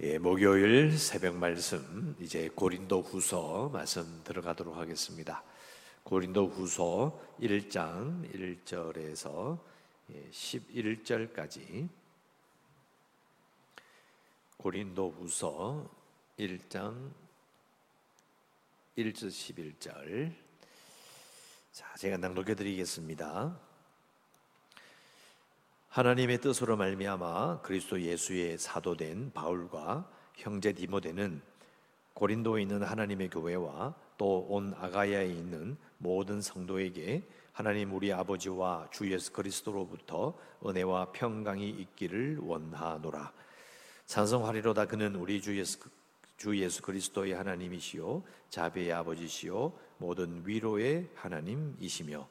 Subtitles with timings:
[0.00, 5.44] 예, 목요일 새벽 말씀 이제 고린도 후서 말씀 들어가도록 하겠습니다.
[6.02, 9.56] 고린도 후서 1장 1절에서
[10.32, 11.88] 11절까지
[14.56, 15.88] 고린도 후서
[16.40, 17.12] 1장
[18.98, 20.34] 1절 11절
[21.70, 23.63] 자, 제가 낭독해 드리겠습니다.
[25.94, 31.40] 하나님의 뜻으로 말미암아 그리스도 예수의 사도된 바울과 형제 디모데는
[32.14, 37.22] 고린도에 있는 하나님의 교회와 또 온 아가야에 있는 모든 성도에게
[37.52, 40.36] 하나님 우리 아버지와 주 예수 그리스도로부터
[40.66, 43.32] 은혜와 평강이 있기를 원하노라.
[44.06, 45.78] 찬성하리로다 그는 우리 주 예수,
[46.36, 52.26] 주 예수 그리스도의 하나님이시요 자비의 아버지시요 모든 위로의 하나님이시며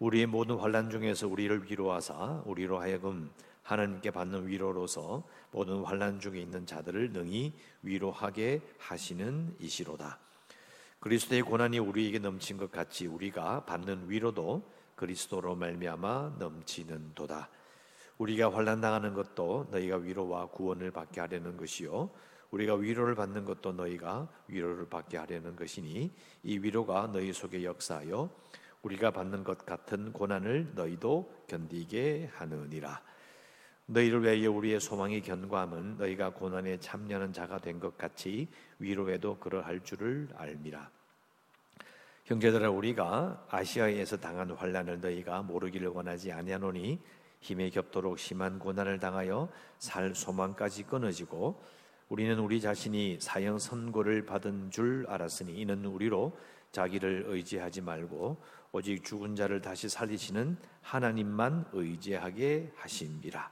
[0.00, 3.30] 우리의 모든 환란 중에서 우리를 위로하사 우리로 하여금
[3.62, 10.18] 하나님께 받는 위로로서 모든 환란 중에 있는 자들을 능히 위로하게 하시는 이시로다.
[11.00, 14.62] 그리스도의 고난이 우리에게 넘친 것 같이 우리가 받는 위로도
[14.94, 17.50] 그리스도로 말미암아 넘치는 도다.
[18.16, 22.10] 우리가 환난 당하는 것도 너희가 위로와 구원을 받게 하려는 것이요
[22.50, 26.10] 우리가 위로를 받는 것도 너희가 위로를 받게 하려는 것이니
[26.42, 28.30] 이 위로가 너희 속에 역사하여
[28.82, 33.02] 우리가 받는 것 같은 고난을 너희도 견디게 하느니라.
[33.86, 40.28] 너희를 위하여 우리의 소망이 견고함은 너희가 고난에 참여하는 자가 된 것 같이 위로에도 그러할 줄을
[40.36, 40.90] 알미라.
[42.24, 47.00] 형제들아 우리가 아시아에서 당한 환란을 너희가 모르기를 원하지 아니하노니
[47.40, 51.60] 힘에 겹도록 심한 고난을 당하여 살 소망까지 끊어지고
[52.08, 56.36] 우리는 우리 자신이 사형 선고를 받은 줄 알았으니 이는 우리로
[56.70, 58.40] 자기를 의지하지 말고
[58.72, 63.50] 오직 죽은 자를 다시 살리시는 하나님만 의지하게 하심이라.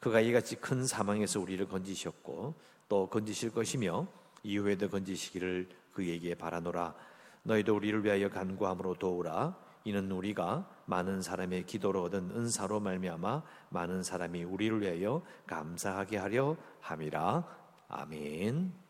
[0.00, 2.54] 그가 이같이 큰 사망에서 우리를 건지셨고
[2.88, 4.06] 또 건지실 것이며
[4.42, 6.94] 이후에도 건지시기를 그에게 바라노라.
[7.42, 9.56] 너희도 우리를 위하여 간구함으로 도우라.
[9.84, 17.44] 이는 우리가 많은 사람의 기도로 얻은 은사로 말미암아 많은 사람이 우리를 위하여 감사하게 하려 함이라.
[17.88, 18.89] 아멘.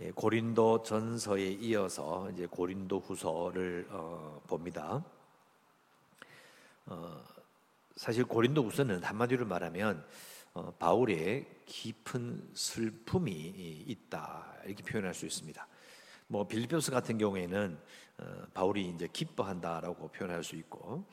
[0.00, 5.04] 예, 고린도 전서에 이어서 이제 고린도 후서를 어, 봅니다.
[6.86, 7.22] 어,
[7.94, 10.04] 사실 고린도 후서는 한마디로 말하면
[10.54, 13.30] 어, 바울의 깊은 슬픔이
[13.86, 15.64] 있다 이렇게 표현할 수 있습니다.
[16.26, 17.78] 뭐 빌립보서 같은 경우에는
[18.18, 21.04] 어, 바울이 이제 기뻐한다라고 표현할 수 있고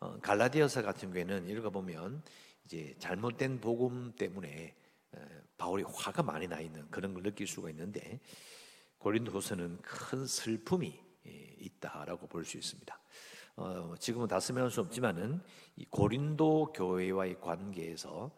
[0.00, 2.22] 어, 갈라디아서 같은 경우에는 읽어보면
[2.66, 4.74] 이제 잘못된 복음 때문에
[5.56, 8.20] 바울이 화가 많이 나 있는 그런 걸 느낄 수가 있는데
[8.98, 13.00] 고린도서는 큰 슬픔이 있다라고 볼 수 있습니다.
[13.56, 15.42] 어, 지금은 다 설명할 수 없지만은
[15.76, 18.30] 이 고린도 교회와의 관계에서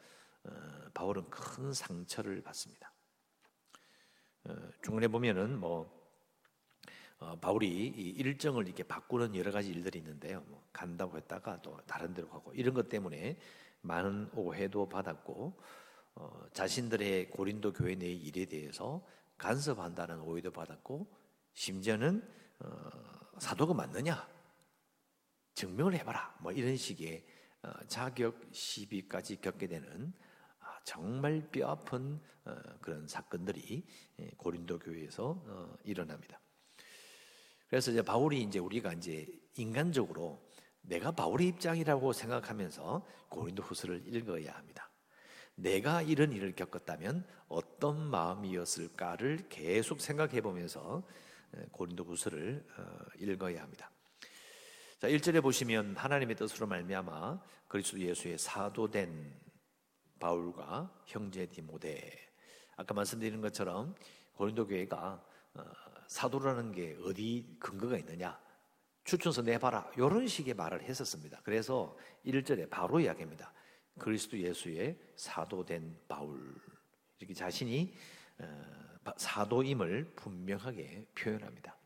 [0.45, 0.51] 어,
[0.95, 2.91] 바울은 큰 상처를 받습니다.
[4.45, 6.01] 어, 중간에 보면은 뭐
[7.19, 10.43] 어, 바울이 이 일정을 이렇게 바꾸는 여러 가지 일들이 있는데요.
[10.49, 13.39] 뭐 간다고 했다가 또 다른 데로 가고 이런 것 때문에
[13.83, 15.61] 많은 오해도 받았고
[16.15, 19.07] 어, 자신들의 고린도 교회 내의 일에 대해서
[19.39, 21.11] 간섭한다는 오해도 받았고
[21.55, 22.23] 심지어는
[22.61, 22.91] 어,
[23.39, 24.29] 사도가 맞느냐
[25.55, 27.27] 증명을 해봐라 뭐 이런 식의
[27.63, 30.13] 어, 자격 시비까지 겪게 되는
[30.61, 33.87] 아, 정말 뼈아픈 어, 그런 사건들이
[34.19, 36.41] 예, 고린도 교회에서 어, 일어납니다.
[37.69, 39.27] 그래서 이제 바울이 이제 우리가 이제
[39.57, 40.43] 인간적으로
[40.83, 44.90] 내가 바울의 입장이라고 생각하면서 고린도 후서를 읽어야 합니다.
[45.61, 51.03] 내가 이런 일을 겪었다면 어떤 마음이었을까를 계속 생각해 보면서
[51.73, 53.91] 고린도 후서를 어, 읽어야 합니다.
[54.99, 59.39] 자, 1절에 보시면 하나님의 뜻으로 말미암아 그리스도 예수의 사도된
[60.19, 62.13] 바울과 형제 디모데
[62.77, 63.95] 아까 말씀드린 것처럼
[64.35, 65.65] 고린도 교회가 어,
[66.07, 68.39] 사도라는 게 어디 근거가 있느냐
[69.05, 71.41] 추천서 내봐라 이런 식의 말을 했었습니다.
[71.43, 73.53] 그래서 1절에 바로 이야기합니다.
[74.01, 76.57] 그리스도 예수의 사도된 바울
[77.21, 77.95] 이렇게 자신이
[78.39, 78.81] 어,
[79.17, 81.77] 사도임을 분명하게 표현합니다.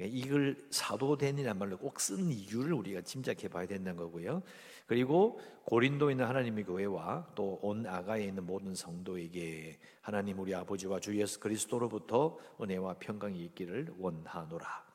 [0.00, 4.42] 이걸 사도된이란 말로 꼭 쓰는 이유를 우리가 짐작해 봐야 된다는 거고요.
[4.86, 11.18] 그리고 고린도에 있는 하나님의 교회와 또 온 아가에 있는 모든 성도에게 하나님 우리 아버지와 주
[11.20, 14.86] 예수 그리스도로부터 은혜와 평강이 있기를 원하노라.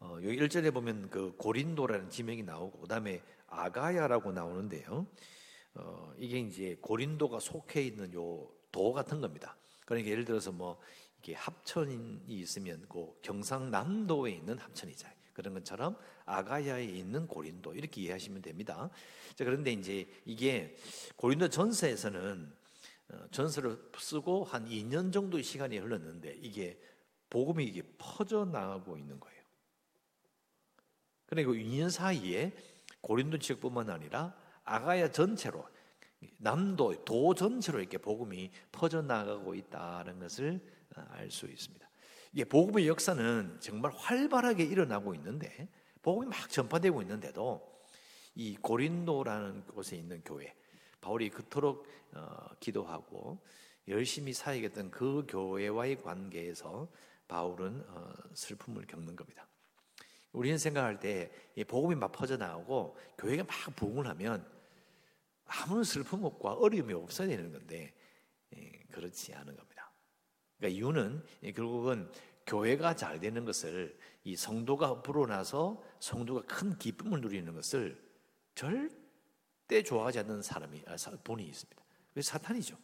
[0.00, 3.22] 어, 여기 1절에 보면 그 고린도라는 지명이 나오고 그다음에
[3.52, 5.06] 아가야라고 나오는데요.
[5.74, 9.56] 어, 이게 이제 고린도가 속해 있는 요 도 같은 겁니다.
[9.84, 10.80] 그러니까 예를 들어서 뭐
[11.20, 15.14] 이게 합천이 있으면 그 경상남도에 있는 합천이잖아요.
[15.34, 18.90] 그런 것처럼 아가야에 있는 고린도 이렇게 이해하시면 됩니다.
[19.34, 20.76] 자, 그런데 이제 이게
[21.16, 22.52] 고린도 전서에서는
[23.10, 26.80] 어, 전서를 쓰고 한 2년 정도의 시간이 흘렀는데 이게
[27.28, 29.42] 복음이 이게 퍼져 나가고 있는 거예요.
[31.26, 32.52] 그리고 2년 사이에
[33.02, 34.34] 고린도 지역뿐만 아니라
[34.64, 35.64] 아가야 전체로
[36.38, 40.60] 남도 도 전체로 이렇게 복음이 퍼져 나가고 있다는 것을
[40.96, 41.88] 어, 알수 있습니다.
[42.32, 45.68] 이게 복음의 역사는 정말 활발하게 일어나고 있는데
[46.00, 47.72] 복음이 막 전파되고 있는데도
[48.34, 50.54] 이 고린도라는 곳에 있는 교회
[51.00, 53.42] 바울이 그토록 어, 기도하고
[53.88, 56.88] 열심히 사역했던 그 교회와의 관계에서
[57.28, 59.46] 바울은 어, 슬픔을 겪는 겁니다.
[60.32, 61.30] 우리는 생각할 때
[61.68, 64.46] 복음이 막 퍼져 나오고 교회가 막 부흥을 하면
[65.44, 67.94] 아무런 슬픔 없고 어려움이 없어야 되는 건데
[68.54, 69.92] 예, 그렇지 않은 겁니다.
[70.56, 71.24] 그러니까 이유는
[71.54, 72.10] 결국은
[72.46, 78.00] 교회가 잘 되는 것을 이 성도가 불어나서 성도가 큰 기쁨을 누리는 것을
[78.54, 81.82] 절대 좋아하지 않는 사람이 아, 본이 있습니다.
[82.14, 82.76] 그 사탄이죠.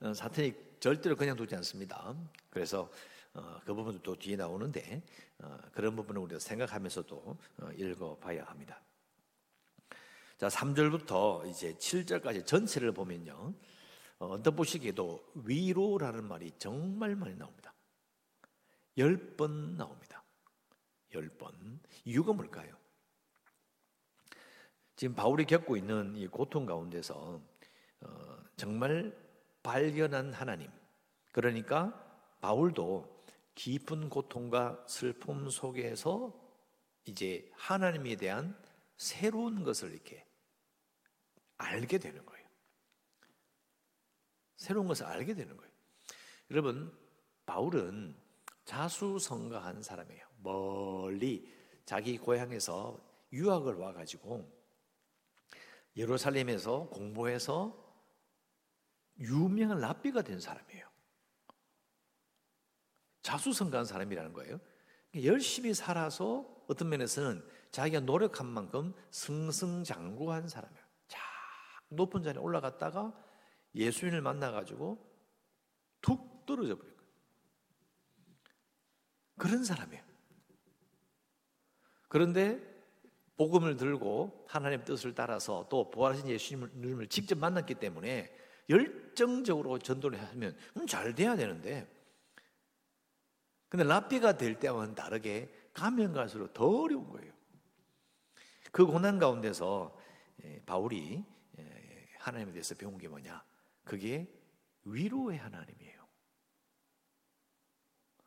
[0.00, 2.16] 어, 사탄이 절대로 그냥 두지 않습니다.
[2.48, 2.90] 그래서
[3.34, 5.02] 어, 그 부분도 또 뒤에 나오는데
[5.38, 7.38] 어, 그런 부분을 우리가 생각하면서도
[7.76, 8.82] 읽어봐야 합니다.
[10.36, 13.54] 자, 3절부터 이제 7절까지 전체를 보면요.
[14.18, 17.72] 언뜻 보시기에도 위로라는 말이 정말 많이 나옵니다.
[18.98, 20.22] 열 번 나옵니다.
[21.14, 21.80] 열 번.
[22.04, 22.74] 이유가 뭘까요?
[24.96, 27.40] 지금 바울이 겪고 있는 이 고통 가운데서
[28.02, 29.16] 어, 정말
[29.62, 30.70] 발견한 하나님.
[31.32, 31.94] 그러니까
[32.40, 33.19] 바울도
[33.54, 36.38] 깊은 고통과 슬픔 속에서
[37.04, 38.56] 이제 하나님에 대한
[38.96, 40.26] 새로운 것을 이렇게
[41.56, 42.48] 알게 되는 거예요.
[44.56, 45.72] 새로운 것을 알게 되는 거예요.
[46.50, 46.96] 여러분,
[47.46, 48.16] 바울은
[48.64, 50.26] 자수성가한 사람이에요.
[50.38, 51.52] 멀리
[51.84, 52.98] 자기 고향에서
[53.32, 54.60] 유학을 와가지고
[55.96, 57.76] 예루살렘에서 공부해서
[59.18, 60.89] 유명한 랍비가 된 사람이에요.
[63.22, 64.60] 자수성가한 사람이라는 거예요.
[65.22, 70.84] 열심히 살아서 어떤 면에서는 자기가 노력한 만큼 승승장구한 사람이에요.
[71.08, 71.20] 자,
[71.88, 73.12] 높은 자리에 올라갔다가
[73.74, 74.98] 예수님을 만나가지고
[76.00, 77.10] 툭 떨어져 버린 거예요.
[79.36, 80.02] 그런 사람이에요.
[82.08, 82.60] 그런데
[83.36, 88.36] 복음을 들고 하나님의 뜻을 따라서 또 부활하신 예수님을 직접 만났기 때문에
[88.68, 90.56] 열정적으로 전도를 하면
[90.86, 91.88] 잘 돼야 되는데
[93.70, 97.32] 근데 랍비가 될 때와는 다르게 가면 갈수록 더 어려운 거예요.
[98.72, 99.96] 그 고난 가운데서
[100.44, 101.24] 예, 바울이
[101.58, 103.42] 예, 하나님에 대해서 배운 게 뭐냐?
[103.84, 104.28] 그게
[104.84, 106.00] 위로의 하나님이에요.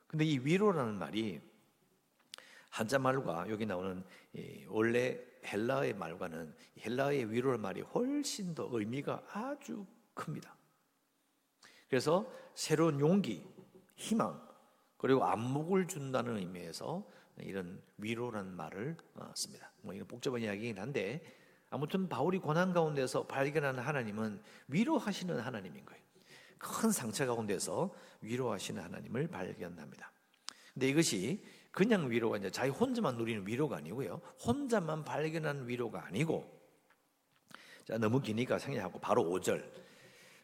[0.08, 1.42] 근데 이 위로라는 말이
[2.70, 4.04] 한자 말과 여기 나오는
[4.68, 6.56] 원래 헬라의 말과는
[6.86, 10.56] 헬라의 위로의 말이 훨씬 더 의미가 아주 큽니다.
[11.90, 13.46] 그래서 새로운 용기,
[13.96, 14.53] 희망,
[15.04, 17.06] 그리고 안목을 준다는 의미에서
[17.40, 19.70] 이런 위로라는 말을 어, 씁니다.
[19.82, 21.22] 뭐 이건 복잡한 이야기긴 한데
[21.70, 26.02] 아무튼 바울이 고난 가운데서 발견하는 하나님은 위로하시는 하나님인 거예요.
[26.58, 30.10] 큰 상처 가운데서 위로하시는 하나님을 발견합니다.
[30.74, 34.22] 근데 이것이 그냥 위로가 이제 자기 혼자만 누리는 위로가 아니고요.
[34.48, 36.50] 혼자만 발견한 위로가 아니고
[37.84, 39.70] 자, 너무 기니까 생략하고 바로 5절.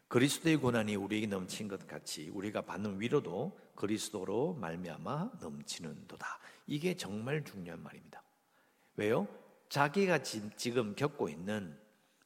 [0.09, 6.39] 그리스도의 고난이 우리에게 넘친 것 같이 우리가 받는 위로도 그리스도로 말미암아 넘치는도다.
[6.67, 8.21] 이게 정말 중요한 말입니다.
[8.97, 9.27] 왜요?
[9.69, 11.79] 자기가 지금 겪고 있는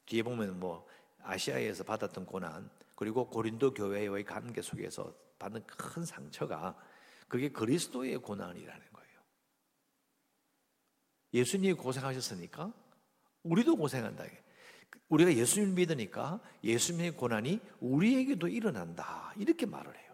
[0.06, 0.86] 뒤에 보면 뭐
[1.22, 6.76] 아시아에서 받았던 고난 그리고 고린도 교회의 관계 속에서 받는 큰 상처가
[7.28, 8.94] 그게 그리스도의 고난이라는
[11.34, 12.72] 예수님이 고생하셨으니까
[13.42, 14.24] 우리도 고생한다.
[15.08, 19.32] 우리가 예수님 믿으니까 예수님의 고난이 우리에게도 일어난다.
[19.36, 20.04] 이렇게 말을 해요.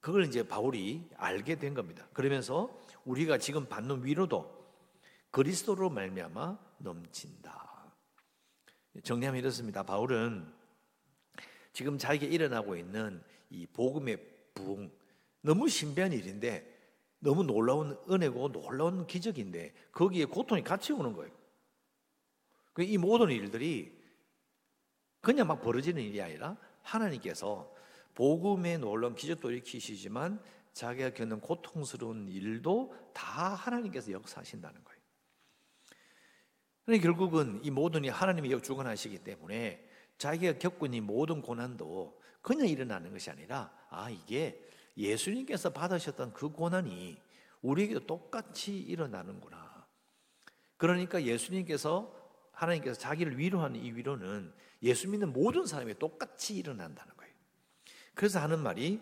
[0.00, 2.06] 그걸 이제 바울이 알게 된 겁니다.
[2.12, 4.56] 그러면서 우리가 지금 받는 위로도
[5.30, 7.92] 그리스도로 말미암아 넘친다.
[9.02, 9.82] 정리하면 이렇습니다.
[9.82, 10.46] 바울은
[11.72, 14.18] 지금 자기가 일어나고 있는 이 복음의
[14.54, 14.90] 부흥
[15.42, 16.74] 너무 신비한 일인데
[17.18, 21.35] 너무 놀라운 은혜고 놀라운 기적인데 거기에 고통이 같이 오는 거예요.
[22.76, 23.90] 그이 모든 일들이
[25.22, 27.74] 그냥 막 벌어지는 일이 아니라 하나님께서
[28.14, 30.42] 복음의 놀라운 기적도 일으키시지만
[30.74, 35.00] 자기가 겪는 고통스러운 일도 다 하나님께서 역사하신다는 거예요.
[36.84, 39.82] 그러니 결국은 이 모든 이 하나님이 주관하시기 때문에
[40.18, 44.62] 자기가 겪고 있는 모든 고난도 그냥 일어나는 것이 아니라 아 이게
[44.98, 47.22] 예수님께서 받으셨던 그 고난이
[47.62, 49.86] 우리에게도 똑같이 일어나는구나.
[50.76, 52.25] 그러니까 예수님께서
[52.56, 57.32] 하나님께서 자기를 위로하는 이 위로는 예수 믿는 모든 사람이 똑같이 일어난다는 거예요.
[58.14, 59.00] 그래서 하는 말이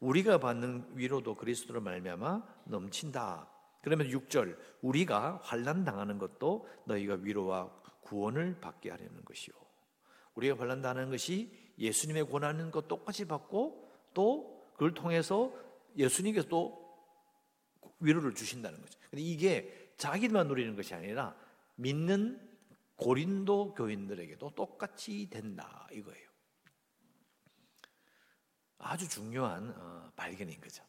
[0.00, 3.48] 우리가 받는 위로도 그리스도로 말미암아 넘친다.
[3.82, 7.70] 그러면 6절 우리가 환난 당하는 것도 너희가 위로와
[8.02, 9.54] 구원을 받게 하려는 것이요.
[10.34, 15.52] 우리가 환난 당하는 것이 예수님의 고난인 것 똑같이 받고 또 그걸 통해서
[15.96, 16.88] 예수님께서 또
[18.00, 18.98] 위로를 주신다는 거죠.
[19.10, 21.34] 근데 이게 자기만 누리는 것이 아니라
[21.74, 22.47] 믿는
[22.98, 26.28] 고린도 교인들에게도 똑같이 된다 이거예요.
[28.78, 30.84] 아주 중요한 어, 발견인 거죠.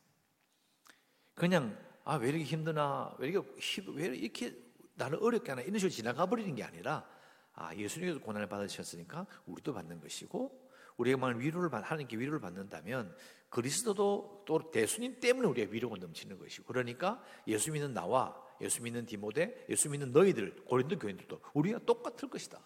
[1.33, 4.57] 그냥 아 왜 이렇게 힘드나 왜 이렇게 왜 이렇게
[4.95, 7.07] 나를 어렵게 하나 이런 식으로 지나가 버리는 게 아니라
[7.53, 13.15] 아 예수님께서 고난을 받으셨으니까 우리도 받는 것이고 우리가 만 위로를 받 하나님께 위로를 받는다면
[13.49, 19.65] 그리스도도 또 대수님 때문에 우리가 위로가 넘치는 것이고 그러니까 예수 믿는 나와 예수 믿는 디모데
[19.69, 22.59] 예수 믿는 너희들 고린도 교인들도 우리가 똑같을 것이다.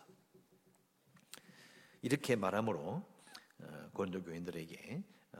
[2.01, 3.05] 이렇게 말함으로
[3.59, 5.39] 어, 고린도 교인들에게 어,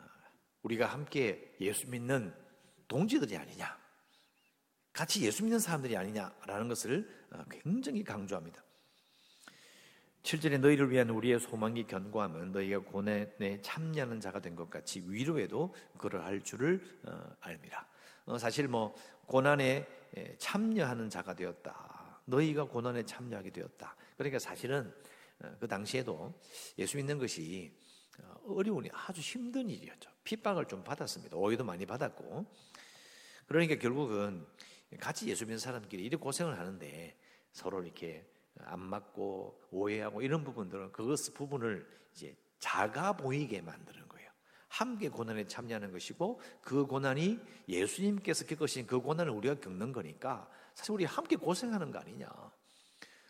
[0.64, 2.34] 우리가 함께 예수 믿는
[2.88, 3.78] 동지들이 아니냐,
[4.94, 8.64] 같이 예수 믿는 사람들이 아니냐라는 것을 어, 굉장히 강조합니다.
[10.24, 16.42] 7절에 너희를 위한 우리의 소망이 견고함은 너희가 고난에 참여하는 자가 된 것 같이 위로에도 그러할
[16.42, 16.82] 줄을
[17.42, 17.86] 알미라.
[18.40, 18.96] 사실 뭐
[19.26, 19.86] 고난에
[20.38, 22.22] 참여하는 자가 되었다.
[22.26, 23.96] 너희가 고난에 참여하게 되었다.
[24.18, 24.94] 그러니까 사실은
[25.60, 26.34] 그 당시에도
[26.78, 27.76] 예수 믿는 것이
[28.20, 30.10] 어, 어려운 아주 힘든 일이었죠.
[30.24, 31.36] 핍박을 좀 받았습니다.
[31.36, 32.46] 오해도 많이 받았고.
[33.48, 34.46] 그러니까 결국은
[35.00, 37.18] 같이 예수 믿는 사람끼리 이렇게 고생을 하는데
[37.52, 38.26] 서로 이렇게
[38.60, 44.13] 안 맞고 오해하고 이런 부분들은 그것 부분을 이제 작아 보이게 만드는 거예요.
[44.74, 47.40] 함께 고난에 참여하는 것이고 그 고난이
[47.70, 52.28] 예수님께서 겪으신 그 고난을 우리가 겪는 거니까 사실 우리 함께 고생하는 거 아니냐.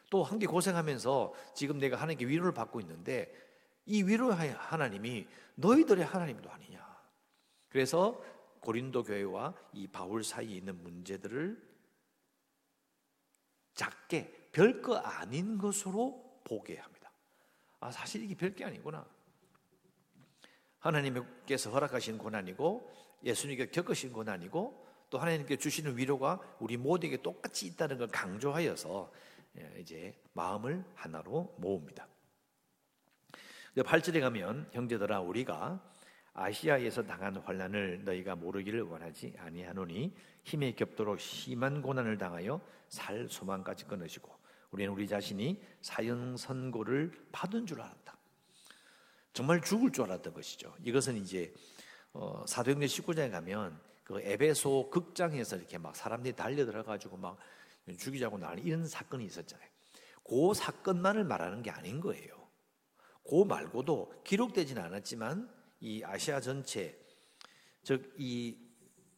[0.09, 3.29] 또 함께 고생하면서 지금 내가 하나님께 위로를 받고 있는데
[3.85, 6.81] 이 위로의 하나님이 너희들의 하나님도 아니냐.
[7.67, 8.23] 그래서
[8.61, 11.61] 고린도 교회와 이 바울 사이에 있는 문제들을
[13.73, 17.11] 작게 별거 아닌 것으로 보게 합니다.
[17.81, 19.05] 아, 사실 이게 별게 아니구나.
[20.83, 22.91] 하나님께서 허락하신 고난이고
[23.23, 29.11] 예수님께 겪으신 고난이고 또 하나님께 주시는 위로가 우리 모두에게 똑같이 있다는 걸 강조하여서
[29.59, 32.07] 예, 이제 마음을 하나로 모읍니다.
[33.77, 35.81] 8절에 가면 형제들아 우리가
[36.33, 42.59] 아시아에서 당한 환란을 너희가 모르기를 원하지 아니하노니 힘에 겹도록 심한 고난을 당하여
[42.89, 44.35] 살 소망까지 끊으시고
[44.71, 48.02] 우리는 우리 자신이 사형 선고를 받은 줄 알았다.
[49.33, 50.75] 정말 죽을 줄 알았던 것이죠.
[50.83, 51.53] 이것은 이제
[52.13, 57.37] 어, 사도행전 19장에 가면 그 에베소 극장에서 이렇게 막 사람들이 달려들어 가지고 막
[57.97, 59.67] 죽이자고 난리 이런 사건이 있었잖아요.
[60.23, 62.47] 그 사건만을 말하는 게 아닌 거예요.
[63.27, 65.49] 그 말고도 기록되지는 않았지만
[65.81, 66.97] 이 아시아 전체
[67.83, 68.63] 즉 이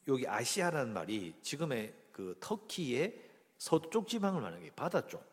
[0.08, 3.22] 여기 아시아라는 말이 지금의 그 터키의
[3.58, 5.24] 서쪽 지방을 말하는 게 바다 쪽.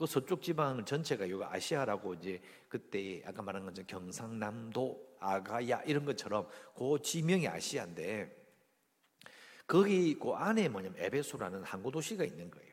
[0.00, 2.40] 그 서쪽 지방 전체가 여기 아시아라고 이제
[2.70, 8.34] 그때 아까 말한 것처럼 경상남도, 아가야 이런 것처럼 그 지명이 아시아인데
[9.66, 12.72] 거기 그 안에 뭐냐면 에베소라는 항구 도시가 있는 거예요.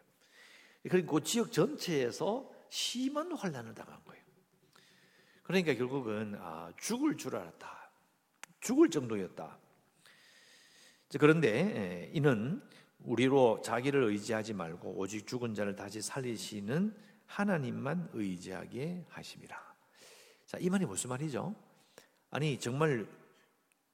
[0.90, 4.24] 그리고 그 지역 전체에서 심한 환란을 당한 거예요.
[5.44, 7.92] 그러니까 결국은 아, 죽을 줄 알았다.
[8.62, 9.60] 죽을 정도였다.
[11.20, 12.62] 그런데 이는
[13.00, 19.76] 우리로 자기를 의지하지 말고 오직 죽은 자를 다시 살리시는 하나님만 의지하게 하심이라.
[20.46, 21.56] 자, 이 말이 무슨 말이죠?
[22.30, 23.08] 아니 정말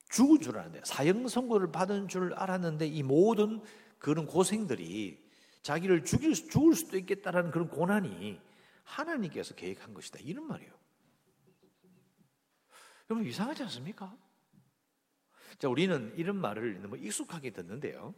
[0.09, 3.61] 죽은 줄 알았는데 사형 선고를 받은 줄 알았는데 이 모든
[3.97, 5.23] 그런 고생들이
[5.63, 8.39] 자기를 죽일 죽을 수도 있겠다라는 그런 고난이
[8.83, 10.71] 하나님께서 계획한 것이다 이런 말이에요.
[13.09, 14.15] 여러분 이상하지 않습니까?
[15.57, 18.13] 자 우리는 이런 말을 너무 익숙하게 듣는데요.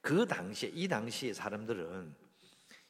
[0.00, 2.14] 그 당시에 이 당시에 사람들은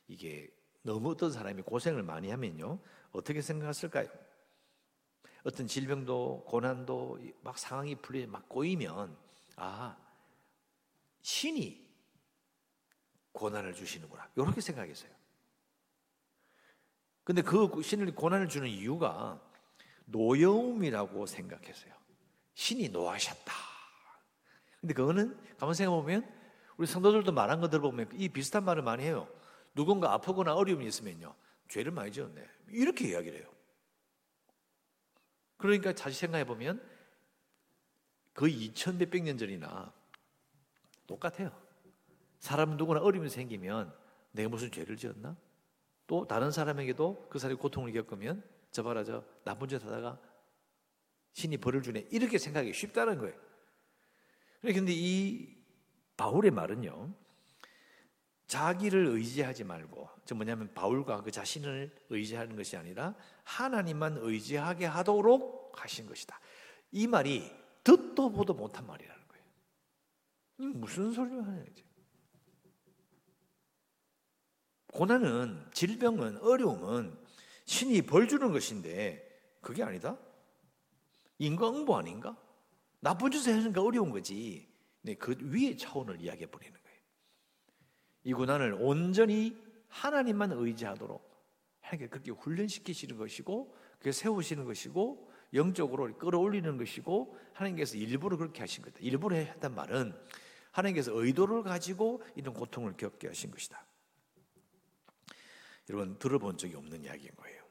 [0.09, 0.51] 이게
[0.83, 2.79] 너무 어떤 사람이 고생을 많이 하면요
[3.13, 4.09] 어떻게 생각했을까요?
[5.45, 9.17] 어떤 질병도 고난도 막 상황이 풀리 막 꼬이면
[9.57, 9.97] 아
[11.23, 11.87] 신이
[13.33, 15.11] 고난을 주시는구나 이렇게 생각했어요.
[17.25, 19.41] 근데 그 신을 고난을 주는 이유가
[20.07, 21.93] 노여움이라고 생각했어요.
[22.55, 23.53] 신이 노하셨다.
[24.81, 26.39] 근데 그거는 가만 생각해 보면
[26.77, 29.29] 우리 성도들도 말한 것들 보면 이 비슷한 말을 많이 해요.
[29.79, 31.33] 누군가 아프거나 어려움이 있으면요
[31.69, 32.45] 죄를 많이 지었네.
[32.71, 33.49] 이렇게 이야기를 해요.
[35.57, 36.85] 그러니까 다시 생각해 보면
[38.35, 39.93] 거의 2천 몇백 년 전이나
[41.07, 41.53] 똑같아요.
[42.41, 43.95] 사람 누구나 어려움이 생기면
[44.33, 45.37] 내가 무슨 죄를 지었나?
[46.09, 48.43] 또 다른 사람에게도 그 사람이 고통을 겪으면
[48.73, 50.19] 저 봐라 저 나쁜 짓 하다가
[51.35, 53.37] 신이 벌을 주네 이렇게 생각하기 쉽다는 거예요.
[54.61, 55.57] 그런데 이
[56.17, 57.15] 바울의 말은요.
[58.49, 63.15] 자기를 의지하지 말고 저 뭐냐면 바울과 그 자신을 의지하는 것이 아니라
[63.45, 66.41] 하나님만 의지하게 하도록 하신 것이다.
[66.91, 67.51] 이 말이
[67.85, 70.75] 듣도 보도 못한 말이라는 거예요.
[70.75, 71.85] 무슨 소리를 하냐 이제.
[74.93, 77.17] 고난은 질병은 어려움은
[77.67, 80.19] 신이 벌 주는 것인데 그게 아니다.
[81.39, 82.37] 인과응보 아닌가?
[83.01, 84.67] 나쁜 짓을 하니까 어려운 거지.
[85.03, 86.88] 네, 그 위의 차원을 이야기해 버리는 거예요.
[88.29, 89.57] 이 고난을 온전히
[89.89, 91.27] 하나님만 의지하도록
[91.81, 98.99] 하나님께 그렇게 훈련시키시는 것이고 그게 세우시는 것이고 영적으로 끌어올리는 것이고 하나님께서 일부러 그렇게 하신 거다.
[99.01, 100.13] 일부러 했단 말은
[100.73, 103.83] 하나님께서 의도를 가지고 이런 고통을 겪게 하신 것이다.
[105.89, 107.65] 여러분 들어본 적이 없는 이야기인 거예요.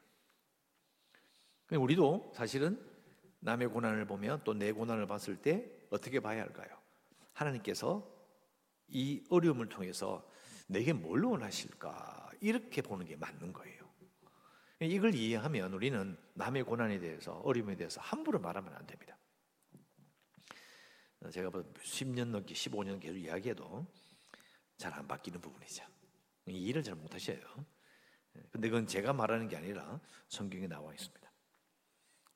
[1.69, 2.83] 우리도 사실은
[3.41, 6.69] 남의 고난을 보면 또 내 고난을 봤을 때 어떻게 봐야 할까요?
[7.33, 8.11] 하나님께서
[8.87, 10.27] 이 어려움을 통해서
[10.67, 12.31] 내게 뭘 원하실까?
[12.41, 13.87] 이렇게 보는 게 맞는 거예요.
[14.81, 19.17] 이걸 이해하면 우리는 남의 고난에 대해서 어려움에 대해서 함부로 말하면 안 됩니다.
[21.31, 23.87] 제가 10년 뭐 넘게 15년 계속 이야기해도
[24.77, 25.83] 잘 안 바뀌는 부분이죠.
[26.45, 27.39] 일을 잘 못하셔요.
[28.51, 31.31] 근데 그건 제가 말하는 게 아니라 성경에 나와 있습니다.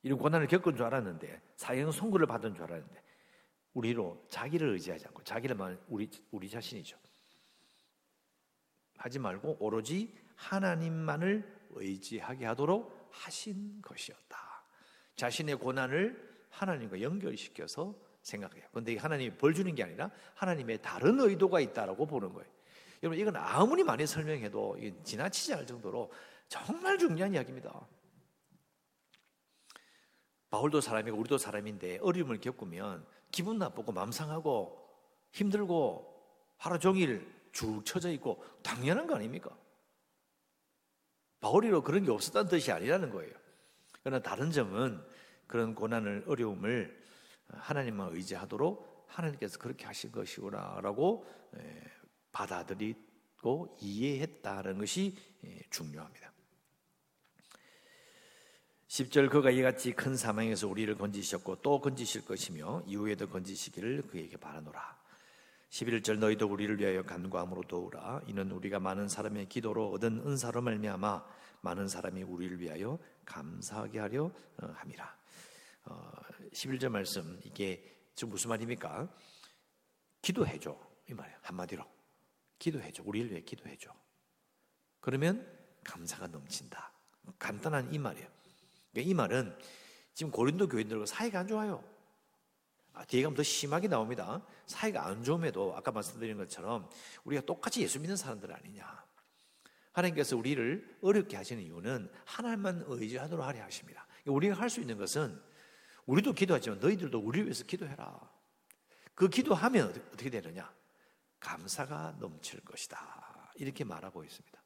[0.02, 3.02] 이런 고난을 겪은 줄 알았는데 사형 선고를 받은 줄 알았는데
[3.74, 6.98] 우리로 자기를 의지하지 않고 자기를 말 우리 우리 자신이죠.
[9.02, 14.64] 하지 말고 오로지 하나님만을 의지하게 하도록 하신 것이었다.
[15.16, 18.64] 자신의 고난을 하나님과 연결시켜서 생각해요.
[18.70, 22.48] 그런데 하나님이 벌 주는 게 아니라 하나님의 다른 의도가 있다라고 보는 거예요.
[23.02, 26.12] 여러분 이건 아무리 많이 설명해도 지나치지 않을 정도로
[26.46, 27.88] 정말 중요한 이야기입니다.
[30.50, 34.78] 바울도 사람이고 우리도 사람인데 어려움을 겪으면 기분 나쁘고 맘 상하고
[35.32, 36.08] 힘들고
[36.58, 39.56] 하루 종일 쭉 처져 있고 당연한 거 아닙니까?
[41.40, 43.32] 바울이로 그런 게 없었다는 뜻이 아니라는 거예요.
[44.02, 45.02] 그러나 다른 점은
[45.46, 47.02] 그런 고난을 어려움을
[47.48, 51.26] 하나님만 의지하도록 하나님께서 그렇게 하신 것이구나라고
[52.32, 56.32] 받아들이고 이해했다는 것이 예, 중요합니다.
[58.88, 65.01] 10절 그가 이같이 큰 사망에서 우리를 건지셨고 또 건지실 것이며 이후에도 건지시기를 그에게 바라노라.
[65.72, 68.22] 11절 너희도 우리를 위하여 간구함으로 도우라.
[68.26, 71.24] 이는 우리가 많은 사람의 기도로 얻은 은사로 말미암아
[71.62, 75.16] 많은 사람이 우리를 위하여 감사하게 하려 어, 함이라.
[75.86, 76.12] 어,
[76.52, 77.82] 11절 말씀 이게
[78.14, 79.08] 지금 무슨 말입니까?
[80.20, 81.84] 기도해 줘 이 말이에요 한마디로
[82.58, 83.02] 기도해 줘.
[83.04, 83.92] 우리를 위해 기도해 줘.
[85.00, 85.46] 그러면
[85.84, 86.92] 감사가 넘친다.
[87.38, 88.28] 간단한 이 말이에요.
[88.92, 89.58] 그러니까 이 말은
[90.14, 91.82] 지금 고린도 교인들과 사이가 안 좋아요.
[92.94, 94.44] 아, 뒤에 가면 더 심하게 나옵니다.
[94.66, 96.88] 사이가 안 좋음에도 아까 말씀드린 것처럼
[97.24, 99.04] 우리가 똑같이 예수 믿는 사람들 아니냐.
[99.92, 104.06] 하나님께서 우리를 어렵게 하시는 이유는 하나님만 의지하도록 하려 하십니다.
[104.26, 105.40] 우리가 할 수 있는 것은
[106.06, 108.20] 우리도 기도하지만 너희들도 우리를 위해서 기도해라.
[109.14, 110.72] 그 기도하면 어떻게 되느냐?
[111.40, 113.52] 감사가 넘칠 것이다.
[113.56, 114.62] 이렇게 말하고 있습니다.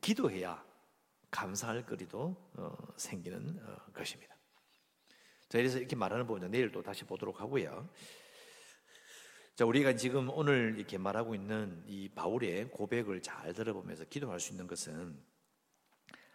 [0.00, 0.64] 기도해야
[1.30, 4.31] 감사할 거리도 어, 생기는 어, 것입니다.
[5.52, 7.86] 자, 그래서 이렇게 말하는 부분은 내일 또 다시 보도록 하고요.
[9.54, 14.66] 자, 우리가 지금 오늘 이렇게 말하고 있는 이 바울의 고백을 잘 들어보면서 기도할 수 있는
[14.66, 15.22] 것은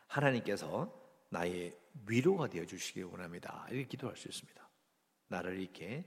[0.06, 0.94] 하나님께서
[1.32, 1.76] 나의
[2.06, 3.66] 위로가 되어 주시기 원합니다.
[3.72, 4.70] 이렇게 기도할 수 있습니다.
[5.30, 6.06] 나를 이렇게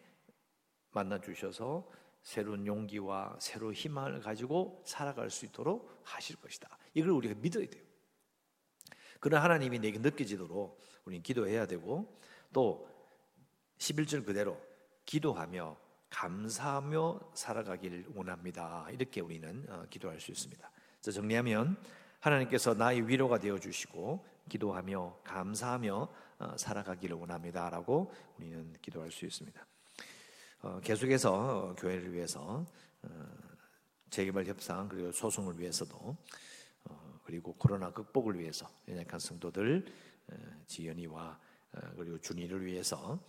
[0.93, 1.91] 만나 주셔서
[2.23, 6.79] 새로운 용기와 새로운 희망을 가지고 살아갈 수 있도록 하실 것이다.
[6.95, 7.83] 이걸 우리가 믿어야 돼요.
[9.19, 12.21] 그런 하나님이 내게 느껴지도록 우리는 기도해야 되고
[12.53, 12.90] 또
[13.81, 14.61] 11절 그대로
[15.07, 15.77] 기도하며
[16.11, 18.87] 감사하며 살아가길 원합니다.
[18.91, 20.71] 이렇게 우리는 어, 기도할 수 있습니다.
[21.01, 21.77] 자, 정리하면
[22.21, 26.09] 하나님께서 나의 위로가 되어 주시고 기도하며 감사하며
[26.41, 29.67] 어, 살아가기를 원합니다라고 우리는 기도할 수 있습니다.
[30.63, 32.67] 어, 계속해서 어, 교회를 위해서
[33.03, 33.09] 어,
[34.11, 36.17] 재개발 협상 그리고 소송을 위해서도
[37.23, 39.87] 그리고 코로나 극복을 위해서 연약한 성도들
[40.67, 41.39] 지연이와
[41.95, 43.21] 그리고 준이를 위해서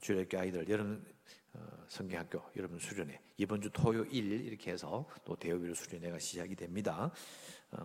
[0.00, 1.04] 주일학교 아이들 여름
[1.88, 7.10] 성경학교 여러분 수련회 이번 주 토요일 이렇게 해서 또 대여비로 수련회가 시작이 됩니다.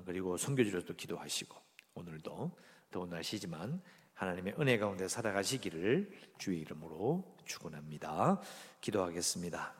[0.06, 1.56] 그리고 성교지로도 기도하시고
[1.96, 2.58] 오늘도
[2.92, 3.82] 더운 날씨지만
[4.14, 8.42] 하나님의 은혜 가운데 살아가시기를 주의 이름으로 축원합니다.
[8.82, 9.76] 기도하겠습니다.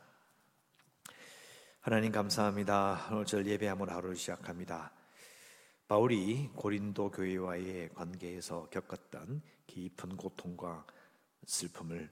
[1.80, 3.08] 하나님 감사합니다.
[3.12, 4.92] 오늘 절 예배함으로 하루를 시작합니다.
[5.88, 10.86] 바울이 고린도 교회와의 관계에서 겪었던 깊은 고통과
[11.46, 12.10] 슬픔을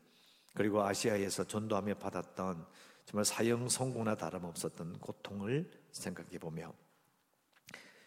[0.54, 2.66] 그리고 아시아에서 전도하며 받았던
[3.06, 6.74] 정말 사형 성공나 다름없었던 고통을 생각해 보며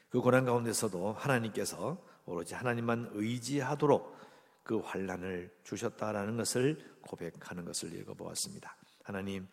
[0.08, 4.16] 그 고난 가운데서도 하나님께서 오로지 하나님만 의지하도록
[4.62, 8.76] 그 환란을 주셨다라는 것을 고백하는 것을 읽어보았습니다.
[9.02, 9.48] 하나님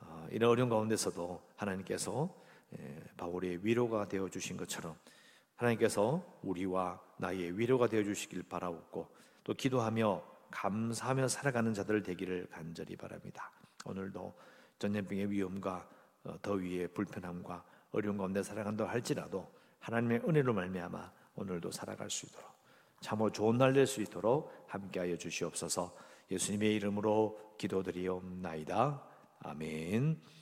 [0.00, 2.34] 어, 이런 어려운 가운데서도 하나님께서
[3.16, 4.96] 바울의 위로가 되어 주신 것처럼
[5.56, 9.08] 하나님께서 우리와 나의 위로가 되어 주시길 바라옵고
[9.44, 13.50] 또 기도하며 감사하며 살아가는 자들 되기를 간절히 바랍니다.
[13.84, 14.34] 오늘도
[14.78, 15.88] 전염병의 위험과
[16.24, 22.48] 어, 더위의 불편함과 어려운 가운데 살아간다 할지라도 하나님의 은혜로 말미암아 오늘도 살아갈 수 있도록
[23.00, 25.94] 참으로 좋은 날 될 수 있도록 함께하여 주시옵소서.
[26.30, 29.02] 예수님의 이름으로 기도드리옵나이다.
[29.40, 30.20] 아멘.